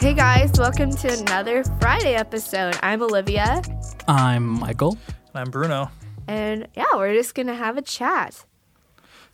[0.00, 2.76] Hey guys, welcome to another Friday episode.
[2.82, 3.62] I'm Olivia,
[4.08, 4.98] I'm Michael.
[5.32, 5.90] And I'm Bruno.
[6.26, 8.44] and yeah, we're just gonna have a chat.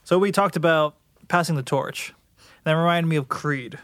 [0.04, 0.94] So we talked about
[1.28, 2.12] passing the torch.
[2.64, 3.78] That reminded me of Creed.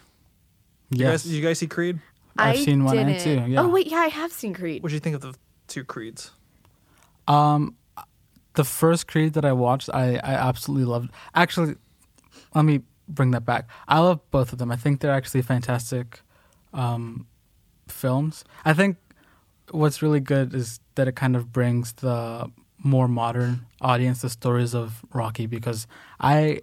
[0.91, 1.11] You Yes.
[1.11, 2.01] guys, did you guys see Creed?
[2.37, 3.63] I've I seen one and didn't- two, yeah.
[3.63, 4.83] Oh wait, yeah, I have seen Creed.
[4.83, 5.35] What do you think of the
[5.69, 6.33] two Creeds?
[7.27, 7.77] Um,
[8.57, 11.11] the first Creed that I watched, I, I absolutely loved.
[11.35, 11.77] Actually,
[12.55, 13.69] let me bring that back.
[13.87, 14.71] I love both of them.
[14.73, 16.21] I think they're actually fantastic
[16.75, 17.27] um,
[17.89, 18.45] films.
[18.65, 18.97] I think
[19.71, 24.75] what's really good is that it kind of brings the more modern audience the stories
[24.75, 25.87] of Rocky because
[26.21, 26.61] I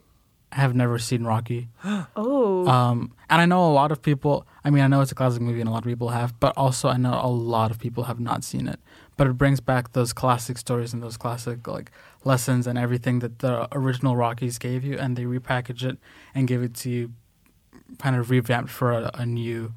[0.52, 1.70] have never seen Rocky.
[2.16, 4.46] Oh, Um, and I know a lot of people.
[4.64, 6.40] I mean, I know it's a classic movie, and a lot of people have.
[6.40, 8.80] But also, I know a lot of people have not seen it.
[9.16, 11.92] But it brings back those classic stories and those classic like
[12.24, 15.98] lessons and everything that the original Rockies gave you, and they repackage it
[16.34, 17.14] and give it to you,
[18.00, 19.74] kind of revamped for a, a new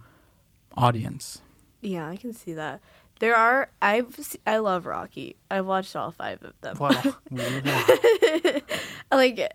[0.76, 1.40] audience.
[1.82, 2.80] yeah, I can see that.
[3.18, 5.36] There are I've se- I love Rocky.
[5.50, 6.76] I've watched all five of them.
[6.78, 7.16] Wow.
[9.10, 9.52] like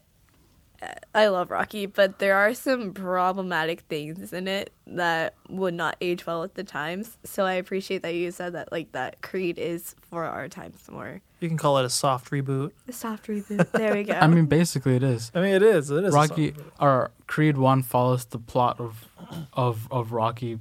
[1.14, 6.26] I love Rocky, but there are some problematic things in it that would not age
[6.26, 7.18] well at the times.
[7.24, 11.22] So I appreciate that you said that like that Creed is for our times more.
[11.40, 12.72] you can call it a soft reboot.
[12.88, 13.72] A soft reboot.
[13.72, 14.14] There we go.
[14.22, 15.32] I mean, basically, it is.
[15.36, 15.92] I mean, it is.
[15.92, 16.14] It is.
[16.14, 16.72] Rocky soft reboot.
[16.80, 19.08] or Creed One follows the plot of
[19.54, 20.60] of of Rocky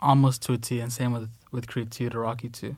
[0.00, 2.76] almost to a T, and same with with Creed Two to Rocky Two.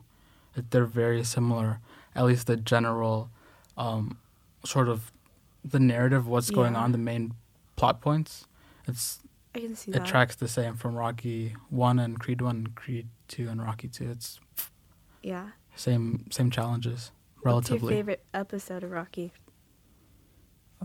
[0.69, 1.79] They're very similar.
[2.15, 3.29] At least the general,
[3.77, 4.17] um,
[4.63, 5.11] sort of,
[5.67, 6.79] the narrative, what's going Yeah.
[6.81, 7.33] on, the main
[7.75, 8.45] plot points.
[8.87, 9.19] It's
[9.55, 10.05] I can see it that.
[10.05, 14.09] tracks the same from Rocky One and Creed One, and Creed Two and Rocky Two.
[14.11, 14.39] It's
[15.23, 15.49] Yeah.
[15.75, 19.31] same same challenges What's your favorite episode of Rocky?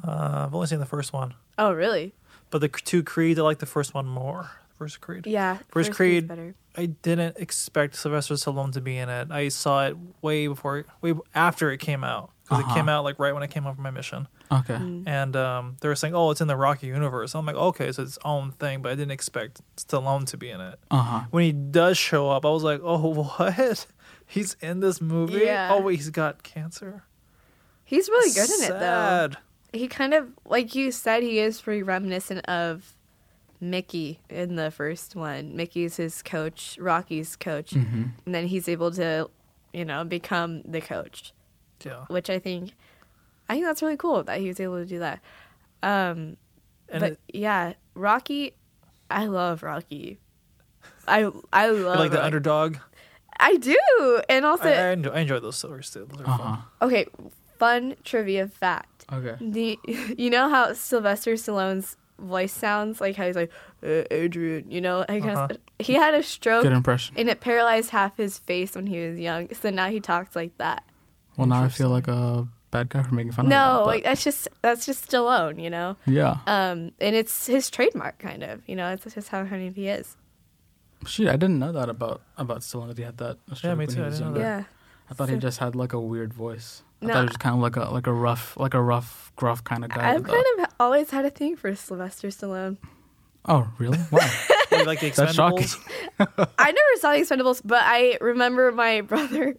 [0.06, 2.14] Uh, I've only seen the first one, Oh, really?
[2.50, 4.50] but the two Creed, I like the first one more.
[4.78, 5.26] First Creed.
[5.26, 5.58] Yeah.
[5.68, 9.30] First Creed's Creed- I didn't expect Sylvester Stallone to be in it.
[9.30, 12.70] I saw it way before, way after it came out because Uh-huh.
[12.70, 14.26] it came out like right when I came home from my mission.
[14.52, 14.74] Okay.
[14.74, 15.06] Mm.
[15.06, 18.02] and um, they were saying, "Oh, it's in the Rocky universe." I'm like, "Okay, so
[18.02, 20.78] it's its own thing," but I didn't expect Stallone to be in it.
[20.90, 21.20] Uh huh.
[21.30, 22.98] When he does show up, I was like, "Oh,
[23.38, 23.86] what?
[24.26, 25.44] He's in this movie?
[25.44, 25.70] Yeah.
[25.72, 27.04] Oh, wait, he's got cancer."
[27.84, 29.30] He's really good in it, though.
[29.72, 32.94] He kind of, like you said, he is pretty reminiscent of
[33.60, 35.56] Mickey in the first one.
[35.56, 37.72] Mickey's his coach, Rocky's coach.
[37.72, 39.28] hmm And then he's able to,
[39.72, 41.32] you know, become the coach,
[41.84, 42.72] Yeah, which I think,
[43.50, 45.20] I think that's really cool that he was able to do that.
[45.82, 46.36] Um,
[46.88, 48.54] and but it, yeah, Rocky,
[49.10, 50.18] I love Rocky.
[51.08, 52.26] I I love like the Rocky.
[52.26, 52.76] underdog.
[53.38, 56.06] I do, and also I, I, enjoy, I enjoy those stories too.
[56.10, 56.58] Those are Uh fun.
[56.82, 57.06] okay,
[57.58, 59.04] fun trivia fact.
[59.12, 59.36] Okay.
[59.40, 59.78] The,
[60.18, 63.50] you know how Sylvester Stallone's voice sounds like how he's like
[63.82, 65.56] uh, Adrian, you know, I guess Uh-huh.
[65.78, 67.16] he had a stroke Good impression.
[67.18, 69.48] and it paralyzed half his face when he was young.
[69.54, 70.84] So now he talks like that.
[71.38, 74.04] Well, now I feel like a bad guy for making fun of No, that, like
[74.04, 75.96] that's just that's just Stallone, you know.
[76.06, 76.38] yeah.
[76.46, 78.62] Um, and it's his trademark, kind of.
[78.68, 80.16] You know, it's just how kind of he is.
[81.06, 83.38] Shoot, I didn't know that about about Stallone that he had that.
[83.54, 84.58] stroke me when too, He I was didn't know younger.
[84.58, 84.64] Yeah.
[85.10, 86.82] I thought he just had like a weird voice.
[87.02, 89.32] I No, thought he was kind of like a like a rough like a rough
[89.36, 90.14] gruff kind of guy.
[90.14, 92.76] I've kind of always had a thing for Sylvester Stallone.
[93.46, 93.98] Oh, really?
[94.10, 94.20] Wow.
[94.86, 95.66] Like the That's shocking.
[95.66, 96.48] Expendables?
[96.58, 99.56] I never saw The Expendables, but I remember my brother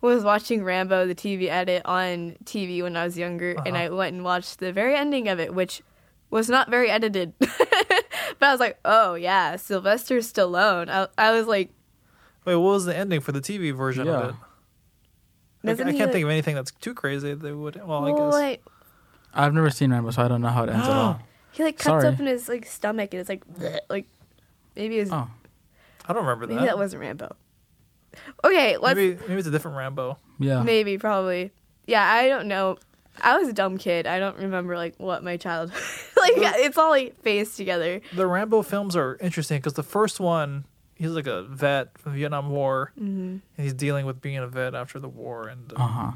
[0.00, 3.84] was watching Rambo, the TV edit, on TV when I was younger, and Uh-huh.
[3.84, 5.82] I went and watched the very ending of it, which
[6.30, 7.32] was not very edited.
[7.38, 7.50] but
[8.42, 10.88] I was like, oh, yeah, Sylvester Stallone.
[10.88, 11.70] I, I was like,
[12.44, 14.12] Wait, what was the ending for the TV version Yeah.
[14.20, 14.34] of it?
[15.64, 17.34] I, I can't like- think of anything that's too crazy.
[17.34, 17.76] They would.
[17.86, 18.32] Well, I guess.
[18.32, 18.62] like,
[19.34, 21.20] I've never seen Rambo, so I don't know how it ends at all.
[21.52, 22.06] he like cuts Sorry.
[22.06, 24.06] open his like stomach, and it's like, bleh, like
[24.76, 25.28] maybe his, Oh,
[26.06, 26.66] I don't remember maybe that.
[26.66, 27.36] that wasn't Rambo.
[28.44, 30.18] Okay, let's maybe maybe it's a different Rambo.
[30.38, 30.62] yeah.
[30.62, 31.52] Maybe, probably.
[31.86, 32.76] Yeah, I don't know.
[33.20, 34.06] I was a dumb kid.
[34.06, 35.70] I don't remember like what my child
[36.16, 36.32] like.
[36.36, 38.00] It's all like phased together.
[38.14, 40.64] The Rambo films are interesting because the first one,
[40.94, 43.18] he's like a vet from the Vietnam War, Mm-hmm.
[43.20, 46.10] and he's dealing with being a vet after the war, and uh, Uh huh.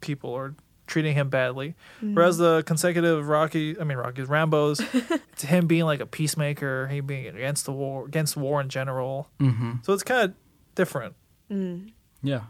[0.00, 0.54] people are
[0.88, 1.76] treating him badly.
[1.98, 2.14] Mm-hmm.
[2.14, 4.80] Whereas the consecutive Rocky, I mean Rocky's Rambo's,
[5.32, 9.28] it's him being like a peacemaker, he being against the war, against war in general.
[9.38, 9.72] Mm-hmm.
[9.82, 10.34] So it's kind of
[10.74, 11.14] different.
[11.50, 11.90] Mm.
[12.22, 12.42] Yeah.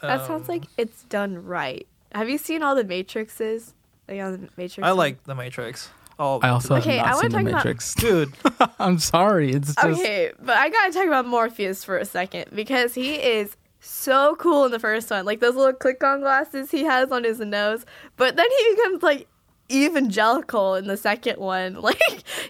[0.00, 1.86] That sounds Um, like it's done right.
[2.12, 3.72] Have you seen all the Matrixes?
[4.08, 4.86] Like all the Matrix.
[4.86, 5.90] I like The Matrix.
[6.18, 7.94] All I also Okay, have I not wanna seen The talk about- Matrix.
[7.96, 8.32] dude.
[8.78, 9.50] I'm sorry.
[9.52, 13.56] It's just Okay, but I gotta talk about Morpheus for a second because he is
[13.80, 15.24] so cool in the first one.
[15.24, 17.84] Like those little click-on glasses he has on his nose,
[18.16, 19.28] but then he becomes like
[19.70, 21.74] evangelical in the second one.
[21.82, 22.00] Like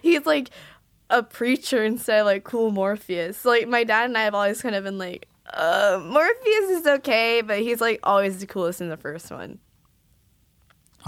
[0.01, 0.49] he's like
[1.09, 3.45] a preacher instead of like cool Morpheus.
[3.45, 7.41] Like my dad and I have always kind of been like, uh, Morpheus is okay,
[7.41, 9.59] but he's like always the coolest in the first one.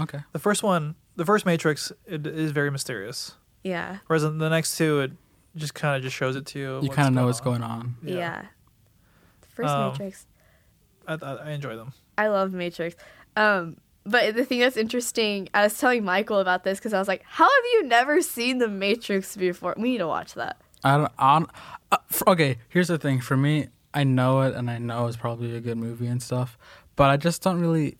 [0.00, 0.20] Okay.
[0.32, 3.34] The first one, the first Matrix, it is very mysterious.
[3.62, 3.98] Yeah.
[4.06, 5.12] Whereas in the next two, it
[5.54, 6.80] just kind of just shows it to you.
[6.82, 7.96] You kind of know what's going on.
[8.02, 8.46] Yeah.
[9.42, 10.26] The first Um, Matrix.
[11.06, 11.92] I, I, I enjoy them.
[12.16, 12.96] I love Matrix.
[13.36, 17.06] Um, but the thing that's interesting, I was telling Michael about this because I was
[17.08, 19.74] like, "How have you never seen the Matrix before?
[19.76, 21.12] We need to watch that." I don't.
[21.18, 21.50] I don't
[21.92, 23.20] uh, f- okay, here's the thing.
[23.20, 26.56] For me, I know it, and I know it's probably a good movie and stuff,
[26.96, 27.98] but I just don't really.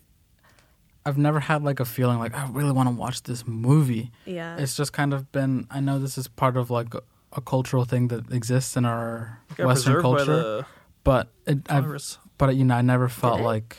[1.05, 4.11] I've never had like a feeling like I really want to watch this movie.
[4.25, 4.55] Yeah.
[4.57, 5.67] It's just kind of been.
[5.69, 7.01] I know this is part of like a,
[7.33, 10.65] a cultural thing that exists in our Western culture,
[11.03, 13.43] but it, I've, Congress, but you know, I never felt it?
[13.43, 13.77] like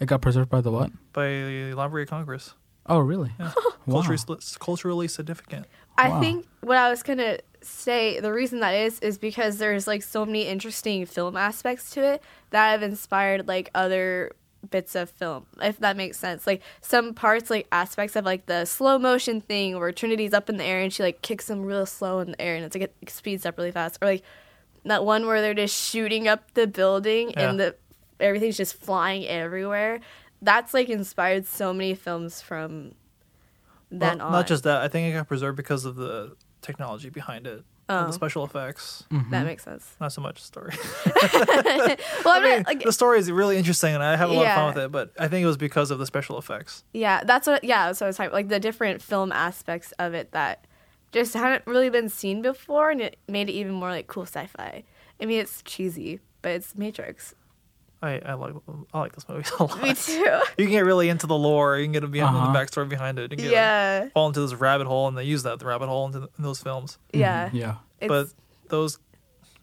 [0.00, 0.90] it got preserved by the what?
[1.14, 2.54] by the Library of Congress.
[2.86, 3.30] Oh, really?
[3.40, 3.52] Yeah.
[3.86, 4.02] Wow.
[4.02, 5.66] Culturally, culturally significant.
[5.96, 6.20] I Wow.
[6.20, 10.24] think what I was gonna say, the reason that is, is because there's like so
[10.24, 14.32] many interesting film aspects to it that have inspired like other
[14.70, 16.46] bits of film, if that makes sense.
[16.46, 20.56] Like some parts, like aspects of like the slow motion thing where Trinity's up in
[20.56, 22.94] the air and she like kicks him real slow in the air and it's like
[23.00, 24.22] it speeds up really fast, or like
[24.84, 27.74] that one where they're just shooting up the building and the
[28.20, 30.00] everything's just flying everywhere.
[30.40, 32.94] That's like inspired so many films from
[33.90, 34.32] then Well, on.
[34.32, 34.82] Not just that.
[34.82, 38.06] I think it got preserved because of the technology behind it, and Oh.
[38.06, 39.04] the special effects.
[39.12, 39.30] Mm-hmm.
[39.30, 39.94] that makes sense.
[40.00, 40.72] Not so much the story.
[42.24, 44.46] well, I mean, not, like, the story is really interesting, and I have a lot
[44.46, 44.90] of fun with it.
[44.92, 46.82] But I think it was because of the special effects.
[46.92, 47.62] yeah, that's what.
[47.64, 50.66] Yeah, so I was talking like the different film aspects of it that
[51.12, 54.82] just hadn't really been seen before, and it made it even more like cool sci-fi.
[55.20, 57.34] I mean, it's cheesy, but it's Matrix.
[58.04, 58.54] I, I like
[58.92, 59.82] I like this movie a lot.
[59.82, 60.14] Me too.
[60.58, 61.78] You can get really into the lore.
[61.78, 62.52] You can get behind Uh-huh.
[62.52, 63.30] the backstory behind it.
[63.32, 65.88] You can get, yeah, fall into this rabbit hole, and they use that the rabbit
[65.88, 66.98] hole into in those films.
[67.12, 67.50] yeah.
[67.52, 67.76] Yeah.
[68.00, 68.28] It's, but
[68.68, 68.98] those,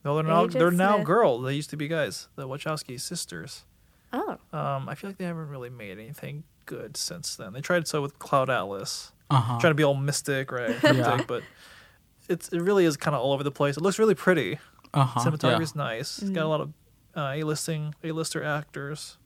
[0.03, 1.05] no, they're now they're now Smith.
[1.07, 1.45] girls.
[1.45, 2.27] They used to be guys.
[2.35, 3.65] The Wachowski sisters.
[4.13, 7.53] oh, Um, I feel like they haven't really made anything good since then.
[7.53, 9.59] They tried so with Cloud Atlas, Uh huh.
[9.59, 10.75] trying to be all mystic, right?
[10.83, 11.21] Yeah.
[11.27, 11.44] But
[12.29, 13.77] it's it really is kind of all over the place.
[13.77, 14.57] It looks really pretty.
[14.94, 15.19] Uh huh.
[15.29, 16.17] Cinematography is nice.
[16.17, 16.33] It's Mm-hmm.
[16.33, 16.73] got a lot of
[17.15, 19.17] uh, A-listing, A-lister actors,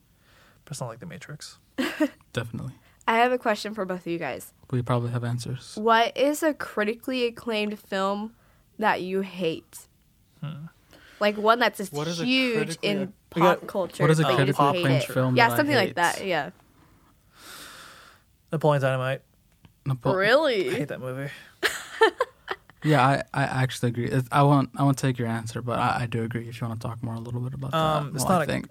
[0.63, 1.59] but it's not like The Matrix.
[2.33, 2.73] Definitely.
[3.07, 4.51] I have a question for both of you guys.
[4.71, 5.75] We probably have answers.
[5.75, 8.33] What is a critically acclaimed film
[8.79, 9.87] that you hate?
[11.19, 14.03] Like one that's just What is huge in ac- pop got- culture.
[14.03, 15.11] What is a but critically acclaimed it.
[15.11, 16.25] film Yeah, that I something like that.
[16.25, 16.49] Yeah.
[18.51, 19.21] Napoleon Dynamite.
[19.85, 20.69] Napo- really?
[20.69, 21.29] I hate that movie.
[22.85, 24.07] Yeah, I, I actually agree.
[24.09, 26.47] It, I won't I won't take your answer, but I, I do agree.
[26.47, 28.41] If you want to talk more a little bit about Um, that, it's well, not
[28.41, 28.69] I a- think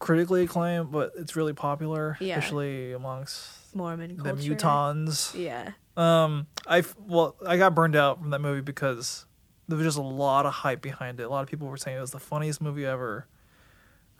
[0.00, 2.38] Critically acclaimed, but it's really popular, Yeah.
[2.38, 4.54] especially amongst Mormon the culture.
[4.54, 5.34] mutons.
[5.34, 5.72] Yeah.
[5.96, 9.26] Um, I f- well, I got burned out from that movie because
[9.66, 11.24] there was just a lot of hype behind it.
[11.24, 13.26] A lot of people were saying it was the funniest movie ever.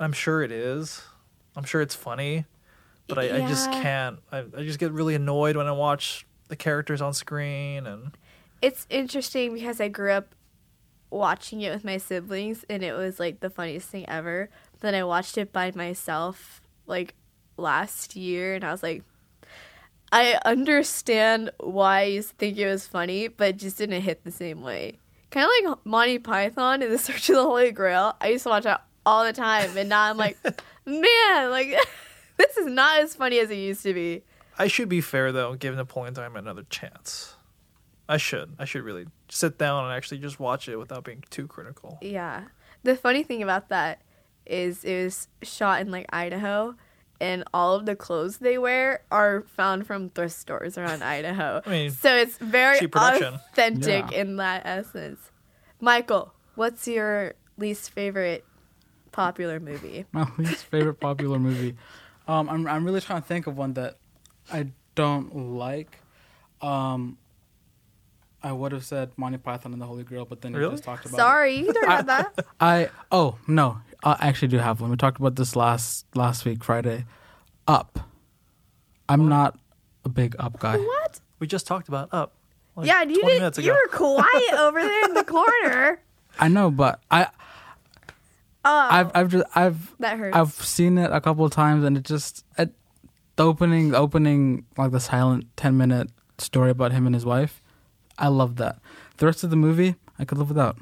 [0.01, 1.01] And I'm sure it is.
[1.55, 2.47] I'm sure it's funny,
[3.07, 4.19] but I, I just can't.
[4.33, 8.11] I, I just get really annoyed when I watch the characters on screen and
[8.61, 10.35] It's interesting because I grew up
[11.11, 14.51] watching it with my siblings and it was like the funniest thing ever.
[14.81, 17.15] Then I watched it by myself like
[17.57, 19.03] last year and I was like
[20.11, 24.63] I understand why you think it was funny, but it just didn't hit the same
[24.63, 24.99] way.
[25.31, 28.17] Kind of like Monty Python and the Search of the Holy Grail.
[28.21, 30.39] I used to watch that all the time, and now I'm like,
[30.87, 31.77] man, like
[32.39, 34.23] this is not as funny as it used to be.
[34.59, 37.37] I should be fair though, and give Napoleon Dynamite another chance.
[38.09, 38.55] I should.
[38.59, 41.99] I should really sit down and actually just watch it without being too critical.
[42.01, 42.45] Yeah.
[42.83, 44.01] The funny thing about that
[44.47, 46.75] is it was shot in like Idaho
[47.21, 51.61] and all of the clothes they wear are found from thrift stores around Idaho.
[51.67, 54.19] I mean, so it's very authentic Yeah.
[54.21, 55.31] in that essence.
[55.81, 58.45] Michael, what's your least favorite
[59.13, 60.07] popular movie?
[60.13, 61.77] my least favorite popular movie.
[62.27, 63.97] Um, I'm I'm really trying to think of one that
[64.53, 65.99] I don't like.
[66.63, 67.19] Um,
[68.43, 71.05] I would have said Monty Python and the Holy Grail, but then you just talked
[71.07, 71.15] about.
[71.17, 71.21] it.
[71.21, 72.47] Sorry, you don't have that.
[72.61, 74.91] I oh no, I actually do have one.
[74.91, 77.05] We talked about this last last week Friday.
[77.67, 78.01] Up.
[79.09, 79.59] I'm not
[80.05, 80.77] a big Up guy.
[80.79, 81.21] What?
[81.39, 82.33] We just talked about Up.
[82.77, 83.59] like yeah, you didn't.
[83.59, 86.01] You were quiet over there in the corner.
[86.39, 87.29] I know, but I
[88.65, 90.37] Oh, I've I've just I've that hurts.
[90.37, 92.71] I've seen it a couple of times, and it just it,
[93.37, 97.63] the opening, the opening, like the silent ten minute story about him and his wife.
[98.19, 98.81] I love that.
[99.19, 100.77] The rest of the movie, I could live without.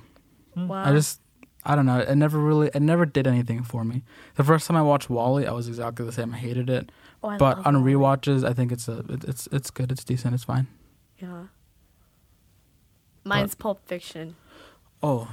[0.54, 0.68] Hmm.
[0.68, 0.84] wow.
[0.84, 1.20] I just,
[1.64, 1.98] I don't know.
[1.98, 4.02] It never really, it never did anything for me.
[4.36, 6.34] The first time I watched WALL-E, I was exactly the same.
[6.34, 6.90] I hated it.
[7.22, 7.84] Oh, I but on that one.
[7.84, 9.90] rewatches, I think it's a it, it's it's good.
[9.90, 10.34] It's decent.
[10.34, 10.66] It's fine.
[11.18, 11.46] Yeah.
[13.24, 14.36] Mine's Pulp Fiction.
[15.02, 15.28] Oh,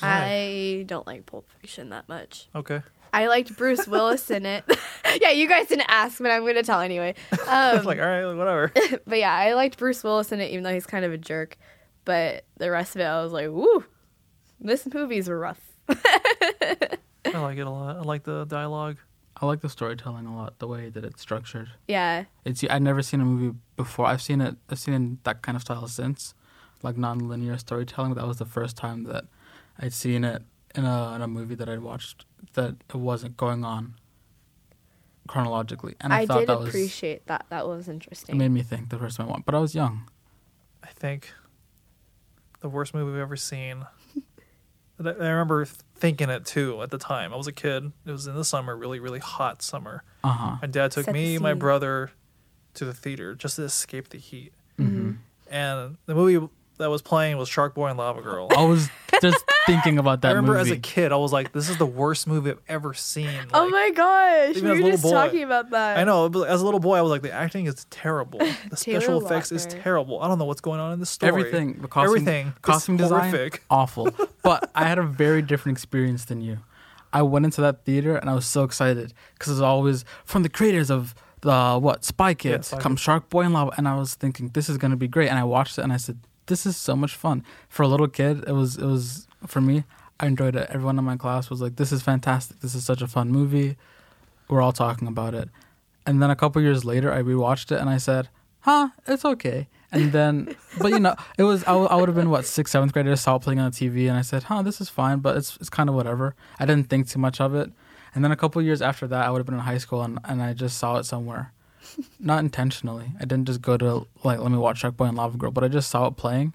[0.00, 2.48] I don't like Pulp Fiction that much.
[2.54, 2.80] Okay.
[3.12, 4.64] I liked Bruce Willis in it.
[5.20, 7.14] yeah, you guys didn't ask, but I'm gonna tell anyway.
[7.46, 8.72] Um, like all right, whatever.
[9.06, 11.58] but yeah, I liked Bruce Willis in it, even though he's kind of a jerk.
[12.04, 13.84] But the rest of it, I was like, woo,
[14.60, 15.60] this movie's rough.
[15.88, 17.96] I like it a lot.
[17.96, 18.96] I like the dialogue.
[19.40, 20.58] I like the storytelling a lot.
[20.58, 21.70] The way that it's structured.
[21.88, 24.06] Yeah, It's I've never seen a movie before.
[24.06, 24.56] I've seen it.
[24.70, 26.34] I've seen it that kind of style since,
[26.82, 28.14] like non-linear storytelling.
[28.14, 29.24] That was the first time that
[29.78, 30.42] I'd seen it
[30.74, 33.94] in a in a movie that I'd watched that it wasn't going on
[35.26, 35.94] chronologically.
[36.00, 37.46] And I, I, thought did that was appreciate that.
[37.50, 38.36] That was interesting.
[38.36, 39.44] it made me think the first time I went.
[39.44, 40.08] But I was young.
[40.82, 41.30] I think
[42.60, 43.86] the worst movie we've ever seen.
[45.00, 45.64] I I remember
[45.96, 47.32] thinking it too at the time.
[47.32, 47.92] I was a kid.
[48.06, 50.04] It was in the summer, really, really hot summer.
[50.22, 50.56] Uh huh.
[50.62, 52.10] My dad took Set the me, my brother,
[52.74, 54.52] to the theater just to escape the heat.
[54.78, 55.12] Mm-hmm.
[55.50, 58.48] And the movie that was playing was Shark Boy and Lava Girl.
[58.56, 58.88] I was
[59.20, 60.72] just thinking about that I remember movie.
[60.72, 63.68] as a kid, I was like, "This is the worst movie I've ever seen." oh
[63.68, 65.98] my gosh, we as were just boy- talking about that.
[65.98, 68.40] I know, as a little boy, I was like, "The acting is terrible.
[68.70, 70.20] The special Taylor effects is terrible.
[70.20, 71.28] I don't know what's going on in the story.
[71.28, 72.46] Everything, the costume, Everything.
[72.48, 73.62] It's costume design, horrific.
[73.70, 74.08] awful.
[74.42, 76.58] But I had a very different experience than you.
[77.12, 80.48] I went into that theater and I was so excited because it's always from the
[80.48, 83.02] creators of the what Spy Kids, Spy come Kids.
[83.02, 85.28] Shark Boy and Lava, and I was thinking this is gonna be great.
[85.28, 88.08] And I watched it and I said, this is so much fun for a little
[88.08, 88.44] kid.
[88.46, 89.84] It was it was for me.
[90.20, 90.68] I enjoyed it.
[90.70, 92.60] Everyone in my class was like, this is fantastic.
[92.60, 93.76] This is such a fun movie.
[94.48, 95.48] We're all talking about it.
[96.06, 98.28] And then a couple years later, I rewatched it and I said,
[98.60, 99.68] huh, it's okay.
[99.90, 102.92] And then, but you know, it was, I, I would have been what, sixth, seventh
[102.92, 103.06] grade.
[103.08, 105.36] I saw it playing on the TV and I said, huh, this is fine, but
[105.36, 106.34] it's, it's kind of whatever.
[106.58, 107.70] I didn't think too much of it.
[108.14, 110.18] And then a couple years after that, I would have been in high school and,
[110.24, 111.52] and I just saw it somewhere.
[112.20, 113.12] Not intentionally.
[113.18, 115.90] I didn't just go to, like, let me watch and Lava Girl, but I just
[115.90, 116.54] saw it playing.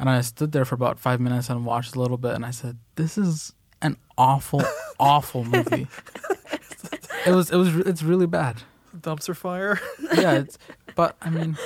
[0.00, 2.50] And I stood there for about five minutes and watched a little bit and I
[2.52, 3.52] said, this is
[3.82, 4.62] an awful,
[4.98, 5.86] awful movie.
[7.26, 8.62] It was, it was, it's really bad.
[8.96, 9.78] Dumpster fire.
[10.14, 10.56] Yeah, it's,
[10.96, 11.56] but I mean,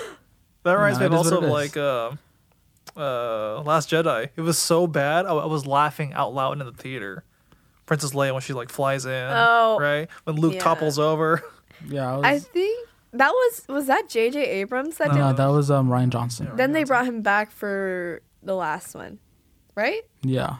[0.64, 1.52] That reminds No, me it of also what it is.
[1.52, 2.10] like uh,
[2.96, 4.28] uh, Last Jedi.
[4.36, 7.24] It was so bad, I, I was laughing out loud in the theater.
[7.86, 10.08] Princess Leia when she like flies in, Oh, right?
[10.24, 10.60] When Luke yeah.
[10.60, 11.42] topples over.
[11.86, 12.24] yeah, I was.
[12.24, 14.44] I think that was was that J.J.
[14.44, 15.20] Abrams that no, did.
[15.20, 16.50] No, that was um Rian Johnson.
[16.56, 19.18] then they brought him back for the last one,
[19.74, 20.02] right?
[20.22, 20.56] Yeah,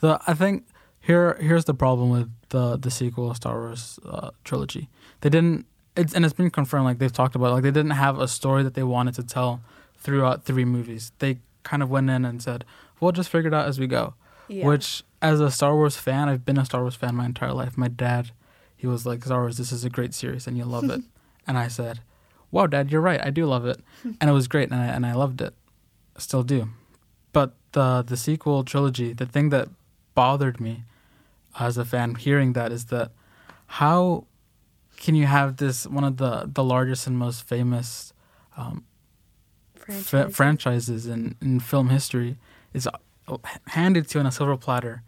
[0.00, 0.66] the I think
[1.00, 4.88] here here's the problem with the the sequel Star Wars uh, trilogy.
[5.20, 5.66] They didn't.
[5.96, 6.84] It's and it's been confirmed.
[6.84, 7.52] Like they've talked about.
[7.52, 9.60] Like they didn't have a story that they wanted to tell
[9.96, 11.12] throughout three movies.
[11.18, 12.64] They kind of went in and said,
[13.00, 14.14] "We'll just figure it out as we go."
[14.48, 14.66] Yeah.
[14.66, 17.78] Which, as a Star Wars fan, I've been a Star Wars fan my entire life.
[17.78, 18.32] My dad,
[18.76, 21.02] he was like, "Star Wars, this is a great series, and you love it."
[21.46, 22.00] and I said,
[22.50, 23.24] "Wow, Dad, you're right.
[23.24, 23.80] I do love it,
[24.20, 25.54] and it was great, and I and I loved it,
[26.18, 26.68] still do."
[27.32, 29.68] But the the sequel trilogy, the thing that
[30.14, 30.84] bothered me
[31.58, 33.12] as a fan hearing that is that
[33.66, 34.26] how
[34.96, 38.12] can you have this one of the the largest and most famous
[38.56, 38.84] um,
[39.74, 40.08] Franchise.
[40.08, 42.36] fra- franchises in, in film history
[42.74, 43.36] is uh,
[43.68, 45.02] handed to you on a silver platter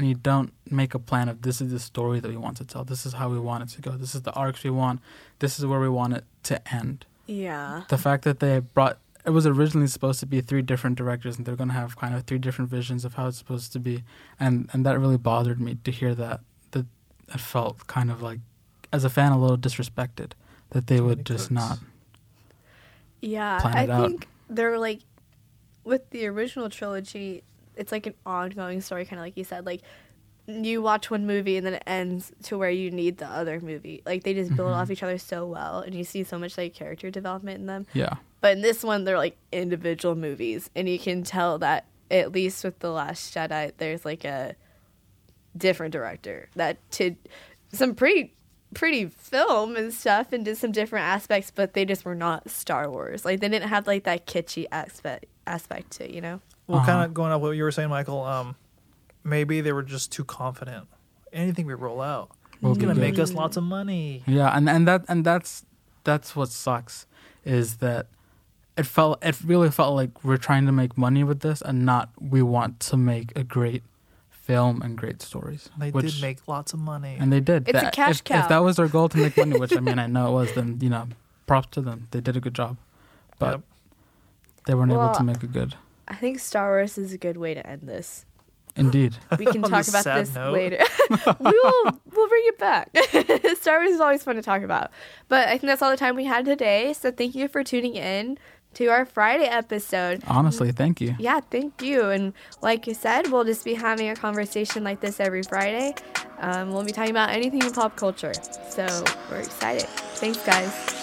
[0.00, 2.64] and you don't make a plan of this is the story that we want to
[2.64, 4.98] tell this is how we want it to go this is the arcs we want
[5.40, 7.82] this is where we want it to end yeah.
[7.90, 11.44] the fact that they brought it was originally supposed to be three different directors and
[11.44, 14.02] they're going to have kind of three different visions of how it's supposed to be
[14.40, 16.40] and and that really bothered me to hear that
[16.70, 16.86] that
[17.34, 18.40] it felt kind of like
[18.92, 20.32] as a fan a little disrespected
[20.70, 21.50] that they would just cooks.
[21.50, 21.78] not
[23.20, 24.08] Yeah, plan I it out.
[24.08, 25.00] think they're like
[25.84, 27.42] with the original trilogy,
[27.76, 29.64] it's like an ongoing story, kind of like you said.
[29.66, 29.82] Like
[30.46, 34.02] you watch one movie and then it ends to where you need the other movie.
[34.04, 34.76] Like they just build Mhm.
[34.76, 37.86] off each other so well, and you see so much like character development in them.
[37.92, 42.32] yeah But in this one, they're like individual movies, and you can tell that at
[42.32, 44.56] least with the Last Jedi, there's like a
[45.56, 47.16] different director that did
[47.72, 48.34] some pretty
[48.72, 52.88] pretty film and stuff and did some different aspects but they just were not star
[52.88, 56.78] wars like they didn't have like that kitschy aspect aspect to it you know Well,
[56.78, 56.86] Uh-huh.
[56.92, 58.22] kind of going off what you were saying, Michael.
[58.24, 58.54] Um,
[59.24, 60.86] maybe they were just too confident.
[61.32, 63.00] Anything we roll out, Will it's gonna good.
[63.00, 64.22] make us lots of money.
[64.26, 65.64] Yeah, and and that and that's
[66.04, 67.06] that's what sucks
[67.44, 68.06] is that
[68.76, 72.10] it felt it really felt like we're trying to make money with this and not
[72.20, 73.82] we want to make a great
[74.30, 75.68] film and great stories.
[75.78, 77.16] They which, did make lots of money.
[77.20, 77.68] and they did.
[77.68, 78.40] It's a That- cash if, cow.
[78.40, 80.52] If that was their goal to make money, which I mean I know it was,
[80.54, 81.08] then you know,
[81.46, 82.08] props to them.
[82.10, 82.76] They did a good job,
[83.38, 83.60] but Yep.
[84.66, 85.74] they weren't able to make a good.
[86.08, 88.24] I think star wars is a good way to end this
[88.76, 89.16] Indeed.
[89.38, 90.52] We can talk about this note.
[90.52, 90.78] later.
[91.10, 92.90] we will we'll bring it back.
[93.56, 94.90] Star Wars is always fun to talk about.
[95.28, 96.92] But I think that's all the time we had today.
[96.92, 98.38] So thank you for tuning in
[98.74, 100.22] to our Friday episode.
[100.26, 101.14] Honestly, thank you.
[101.18, 102.10] Yeah, thank you.
[102.10, 105.94] And like you said, we'll just be having a conversation like this every Friday.
[106.38, 108.32] Um, we'll be talking about anything in pop culture.
[108.70, 108.86] So
[109.30, 109.88] we're excited.
[110.14, 110.99] Thanks, guys.